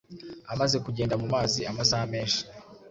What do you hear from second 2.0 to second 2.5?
menshi